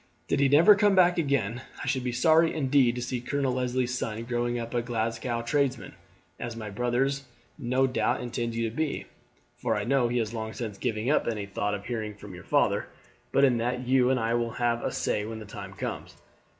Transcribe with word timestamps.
Did 0.27 0.39
he 0.39 0.49
never 0.49 0.73
come 0.73 0.95
back 0.95 1.19
again 1.19 1.61
I 1.83 1.85
should 1.85 2.03
be 2.03 2.11
sorry 2.11 2.55
indeed 2.55 2.95
to 2.95 3.03
see 3.03 3.21
Colonel 3.21 3.53
Leslie's 3.53 3.95
son 3.95 4.23
growing 4.23 4.57
up 4.57 4.73
a 4.73 4.81
Glasgow 4.81 5.43
tradesman, 5.43 5.93
as 6.39 6.55
my 6.55 6.71
brother 6.71 7.07
no 7.59 7.85
doubt 7.85 8.19
intends 8.19 8.57
you 8.57 8.67
to 8.67 8.75
be, 8.75 9.05
for 9.57 9.75
I 9.77 9.83
know 9.83 10.07
he 10.07 10.17
has 10.17 10.33
long 10.33 10.53
since 10.53 10.79
given 10.79 11.07
up 11.11 11.27
any 11.27 11.45
thought 11.45 11.75
of 11.75 11.85
hearing 11.85 12.15
from 12.15 12.33
your 12.33 12.43
father; 12.43 12.87
but 13.31 13.43
in 13.43 13.57
that 13.57 13.85
you 13.87 14.09
and 14.09 14.19
I 14.19 14.33
will 14.33 14.53
have 14.53 14.81
a 14.83 14.91
say 14.91 15.23
when 15.23 15.37
the 15.37 15.45
time 15.45 15.73
comes. 15.73 16.15